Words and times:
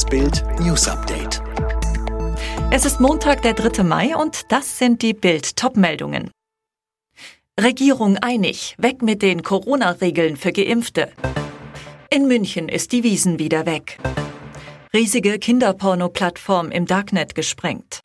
Das 0.00 0.08
Bild 0.08 0.42
News 0.60 0.88
Update. 0.88 1.42
Es 2.70 2.86
ist 2.86 3.00
Montag, 3.00 3.42
der 3.42 3.52
3. 3.52 3.82
Mai 3.82 4.16
und 4.16 4.50
das 4.50 4.78
sind 4.78 5.02
die 5.02 5.12
Bild 5.12 5.56
Topmeldungen. 5.56 6.30
Regierung 7.60 8.16
einig, 8.16 8.76
weg 8.78 9.02
mit 9.02 9.20
den 9.20 9.42
Corona-Regeln 9.42 10.38
für 10.38 10.52
Geimpfte. 10.52 11.12
In 12.08 12.26
München 12.28 12.70
ist 12.70 12.92
die 12.92 13.02
Wiesen 13.02 13.38
wieder 13.38 13.66
weg. 13.66 13.98
Riesige 14.94 15.38
Kinderporno-Plattform 15.38 16.70
im 16.70 16.86
Darknet 16.86 17.34
gesprengt. 17.34 18.00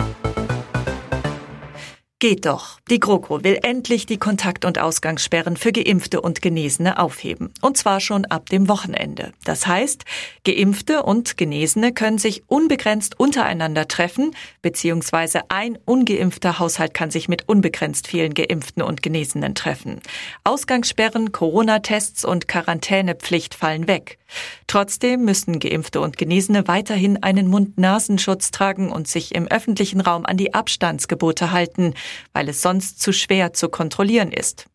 Geht 2.19 2.45
doch. 2.45 2.79
Die 2.89 3.01
GroKo 3.01 3.43
will 3.43 3.59
endlich 3.61 4.05
die 4.05 4.17
Kontakt- 4.17 4.63
und 4.63 4.79
Ausgangssperren 4.79 5.57
für 5.57 5.73
Geimpfte 5.73 6.21
und 6.21 6.41
Genesene 6.41 6.97
aufheben. 6.97 7.53
Und 7.61 7.75
zwar 7.75 7.99
schon 7.99 8.23
ab 8.23 8.49
dem 8.49 8.69
Wochenende. 8.69 9.33
Das 9.43 9.67
heißt, 9.67 10.05
Geimpfte 10.45 11.03
und 11.03 11.35
Genesene 11.35 11.91
können 11.91 12.17
sich 12.17 12.43
unbegrenzt 12.47 13.19
untereinander 13.19 13.89
treffen, 13.89 14.31
beziehungsweise 14.61 15.41
ein 15.49 15.77
ungeimpfter 15.83 16.57
Haushalt 16.57 16.93
kann 16.93 17.11
sich 17.11 17.27
mit 17.27 17.49
unbegrenzt 17.49 18.07
vielen 18.07 18.33
Geimpften 18.33 18.81
und 18.81 19.03
Genesenen 19.03 19.53
treffen. 19.53 19.99
Ausgangssperren, 20.45 21.33
Corona-Tests 21.33 22.23
und 22.23 22.47
Quarantänepflicht 22.47 23.55
fallen 23.55 23.89
weg. 23.89 24.19
Trotzdem 24.67 25.25
müssen 25.25 25.59
Geimpfte 25.59 26.01
und 26.01 26.17
Genesene 26.17 26.67
weiterhin 26.67 27.21
einen 27.23 27.47
Mund-Nasenschutz 27.47 28.51
tragen 28.51 28.91
und 28.91 29.07
sich 29.07 29.35
im 29.35 29.47
öffentlichen 29.47 30.01
Raum 30.01 30.25
an 30.25 30.37
die 30.37 30.53
Abstandsgebote 30.53 31.51
halten 31.51 31.93
weil 32.33 32.49
es 32.49 32.61
sonst 32.61 33.01
zu 33.01 33.13
schwer 33.13 33.53
zu 33.53 33.69
kontrollieren 33.69 34.31
ist. 34.31 34.65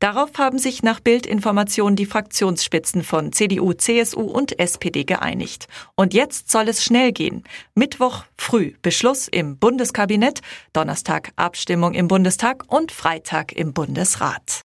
Darauf 0.00 0.30
haben 0.36 0.58
sich 0.58 0.82
nach 0.82 1.00
Bildinformation 1.00 1.96
die 1.96 2.06
Fraktionsspitzen 2.06 3.02
von 3.02 3.32
CDU, 3.32 3.72
CSU 3.72 4.22
und 4.22 4.58
SPD 4.58 5.04
geeinigt. 5.04 5.66
Und 5.94 6.12
jetzt 6.12 6.50
soll 6.50 6.68
es 6.68 6.84
schnell 6.84 7.12
gehen. 7.12 7.44
Mittwoch 7.74 8.24
früh 8.36 8.74
Beschluss 8.82 9.28
im 9.28 9.58
Bundeskabinett, 9.58 10.40
Donnerstag 10.72 11.30
Abstimmung 11.36 11.94
im 11.94 12.08
Bundestag 12.08 12.64
und 12.68 12.92
Freitag 12.92 13.52
im 13.52 13.72
Bundesrat. 13.72 14.63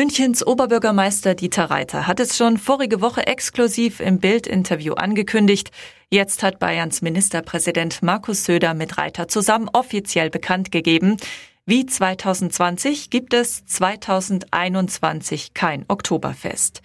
Münchens 0.00 0.46
Oberbürgermeister 0.46 1.34
Dieter 1.34 1.64
Reiter 1.64 2.06
hat 2.06 2.20
es 2.20 2.34
schon 2.34 2.56
vorige 2.56 3.02
Woche 3.02 3.26
exklusiv 3.26 4.00
im 4.00 4.18
Bild-Interview 4.18 4.94
angekündigt. 4.94 5.72
Jetzt 6.08 6.42
hat 6.42 6.58
Bayerns 6.58 7.02
Ministerpräsident 7.02 8.02
Markus 8.02 8.46
Söder 8.46 8.72
mit 8.72 8.96
Reiter 8.96 9.28
zusammen 9.28 9.68
offiziell 9.70 10.30
bekannt 10.30 10.72
gegeben, 10.72 11.18
wie 11.66 11.84
2020 11.84 13.10
gibt 13.10 13.34
es 13.34 13.66
2021 13.66 15.52
kein 15.52 15.84
Oktoberfest. 15.86 16.80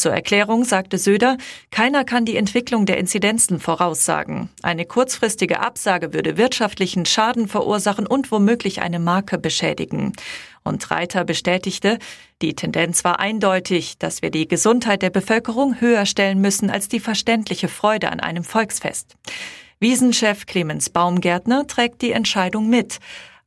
Zur 0.00 0.14
Erklärung 0.14 0.64
sagte 0.64 0.96
Söder, 0.96 1.36
keiner 1.70 2.04
kann 2.04 2.24
die 2.24 2.38
Entwicklung 2.38 2.86
der 2.86 2.96
Inzidenzen 2.96 3.60
voraussagen. 3.60 4.48
Eine 4.62 4.86
kurzfristige 4.86 5.60
Absage 5.60 6.14
würde 6.14 6.38
wirtschaftlichen 6.38 7.04
Schaden 7.04 7.48
verursachen 7.48 8.06
und 8.06 8.32
womöglich 8.32 8.80
eine 8.80 8.98
Marke 8.98 9.36
beschädigen. 9.36 10.14
Und 10.64 10.90
Reiter 10.90 11.24
bestätigte, 11.24 11.98
die 12.40 12.54
Tendenz 12.54 13.04
war 13.04 13.20
eindeutig, 13.20 13.98
dass 13.98 14.22
wir 14.22 14.30
die 14.30 14.48
Gesundheit 14.48 15.02
der 15.02 15.10
Bevölkerung 15.10 15.82
höher 15.82 16.06
stellen 16.06 16.40
müssen 16.40 16.70
als 16.70 16.88
die 16.88 17.00
verständliche 17.00 17.68
Freude 17.68 18.10
an 18.10 18.20
einem 18.20 18.42
Volksfest. 18.42 19.16
Wiesenchef 19.80 20.46
Clemens 20.46 20.88
Baumgärtner 20.88 21.66
trägt 21.66 22.00
die 22.00 22.12
Entscheidung 22.12 22.70
mit. 22.70 23.00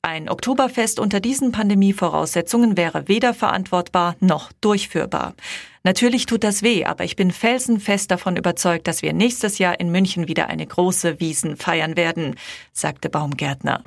Ein 0.04 0.30
Oktoberfest 0.30 1.00
unter 1.00 1.20
diesen 1.20 1.52
Pandemievoraussetzungen 1.52 2.78
wäre 2.78 3.08
weder 3.08 3.34
verantwortbar 3.34 4.18
noch 4.20 4.52
durchführbar. 4.62 5.34
Natürlich 5.86 6.26
tut 6.26 6.46
das 6.46 6.64
weh, 6.64 6.86
aber 6.86 7.04
ich 7.04 7.18
bin 7.18 7.32
felsenfest 7.32 8.10
davon 8.10 8.38
überzeugt, 8.38 8.88
dass 8.88 9.02
wir 9.02 9.12
nächstes 9.12 9.58
Jahr 9.58 9.82
in 9.82 9.92
München 9.92 10.30
wieder 10.30 10.48
eine 10.48 10.66
große 10.66 11.20
Wiesen 11.20 11.58
feiern 11.58 11.98
werden, 11.98 12.36
sagte 12.72 13.10
Baumgärtner. 13.10 13.84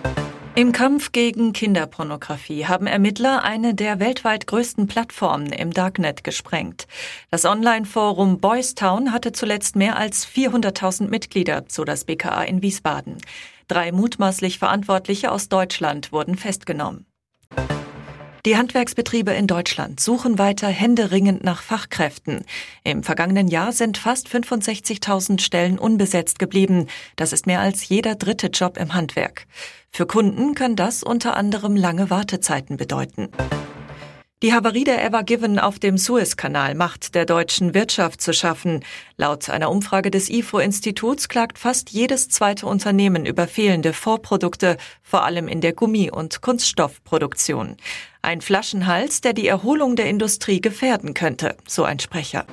Im 0.55 0.73
Kampf 0.73 1.13
gegen 1.13 1.55
Kinderpornografie 1.55 2.67
haben 2.67 2.87
Ermittler 2.87 3.45
eine 3.45 3.75
der 3.75 3.99
weltweit 3.99 4.47
größten 4.47 4.87
Plattformen 4.87 5.53
im 5.53 5.73
Darknet 5.73 6.23
gesprengt. 6.23 6.87
Das 7.31 7.47
Online-Forum 7.47 8.41
Boystown 8.41 9.13
hatte 9.13 9.33
zuletzt 9.33 9.77
mehr 9.77 9.97
als 9.97 10.27
400.000 10.27 11.09
Mitglieder, 11.09 11.65
so 11.69 11.85
das 11.85 12.05
BKA 12.05 12.43
in 12.43 12.61
Wiesbaden. 12.61 13.19
Drei 13.69 13.91
mutmaßlich 13.91 14.59
Verantwortliche 14.59 15.31
aus 15.31 15.49
Deutschland 15.49 16.13
wurden 16.13 16.37
festgenommen. 16.37 17.07
Die 18.47 18.57
Handwerksbetriebe 18.57 19.33
in 19.33 19.49
Deutschland 19.49 19.99
suchen 19.99 20.39
weiter 20.39 20.69
händeringend 20.69 21.43
nach 21.43 21.63
Fachkräften. 21.63 22.45
Im 22.85 23.03
vergangenen 23.03 23.49
Jahr 23.49 23.73
sind 23.73 23.99
fast 23.99 24.29
65.000 24.29 25.41
Stellen 25.41 25.81
unbesetzt 25.81 26.39
geblieben. 26.39 26.87
Das 27.17 27.33
ist 27.33 27.49
mehr 27.49 27.59
als 27.59 27.89
jeder 27.89 28.15
dritte 28.15 28.47
Job 28.47 28.77
im 28.77 28.95
Handwerk. 28.95 29.49
Für 29.91 30.07
Kunden 30.07 30.55
kann 30.55 30.77
das 30.77 31.03
unter 31.03 31.37
anderem 31.37 31.75
lange 31.75 32.09
Wartezeiten 32.09 32.77
bedeuten. 32.77 33.31
Die 34.43 34.53
Havarie 34.53 34.85
der 34.85 35.03
Ever 35.03 35.23
Given 35.23 35.59
auf 35.59 35.79
dem 35.79 35.97
Suezkanal 35.97 36.75
macht 36.75 37.15
der 37.15 37.25
deutschen 37.25 37.73
Wirtschaft 37.73 38.21
zu 38.21 38.35
schaffen. 38.35 38.85
Laut 39.17 39.49
einer 39.49 39.71
Umfrage 39.71 40.11
des 40.11 40.29
IFO-Instituts 40.29 41.31
klagt 41.31 41.59
fast 41.59 41.89
jedes 41.89 42.29
zweite 42.29 42.67
Unternehmen 42.67 43.25
über 43.25 43.49
fehlende 43.49 43.95
Vorprodukte, 43.95 44.77
vor 45.03 45.25
allem 45.25 45.49
in 45.49 45.63
der 45.63 45.73
Gummi- 45.73 46.11
und 46.11 46.43
Kunststoffproduktion. 46.43 47.79
Ein 48.21 48.43
Flaschenhals, 48.43 49.23
der 49.23 49.33
die 49.33 49.49
Erholung 49.49 49.97
der 49.97 50.11
Industrie 50.11 50.61
gefährden 50.61 51.15
könnte, 51.15 51.57
so 51.67 51.85
ein 51.85 51.99
Sprecher. 51.99 52.45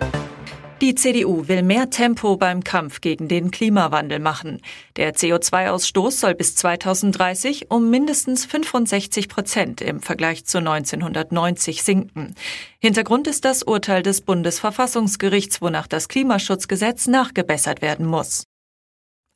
Die 0.84 0.96
CDU 0.96 1.48
will 1.48 1.64
mehr 1.64 1.90
Tempo 1.90 2.36
beim 2.36 2.62
Kampf 2.62 3.00
gegen 3.00 3.30
den 3.30 3.52
Klimawandel 3.52 4.20
machen. 4.20 4.60
Der 4.98 5.16
CO2-Ausstoß 5.16 6.12
soll 6.12 6.36
bis 6.36 6.58
2030 6.58 7.72
um 7.72 7.90
mindestens 7.90 8.44
65 8.44 9.30
Prozent 9.30 9.80
im 9.80 10.02
Vergleich 10.02 10.44
zu 10.44 10.58
1990 10.58 11.84
sinken. 11.84 12.36
Hintergrund 12.80 13.28
ist 13.28 13.46
das 13.46 13.64
Urteil 13.64 14.04
des 14.04 14.20
Bundesverfassungsgerichts, 14.20 15.62
wonach 15.62 15.88
das 15.88 16.10
Klimaschutzgesetz 16.10 17.08
nachgebessert 17.08 17.82
werden 17.82 18.06
muss. 18.06 18.44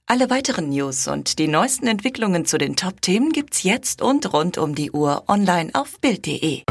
Alle 0.06 0.30
weiteren 0.30 0.68
News 0.68 1.08
und 1.08 1.40
die 1.40 1.48
neuesten 1.48 1.88
Entwicklungen 1.88 2.44
zu 2.44 2.58
den 2.58 2.76
Top-Themen 2.76 3.32
gibt's 3.32 3.64
jetzt 3.64 4.02
und 4.02 4.34
rund 4.34 4.58
um 4.58 4.76
die 4.76 4.92
Uhr 4.92 5.24
online 5.30 5.70
auf 5.74 5.98
Bild.de. 6.02 6.64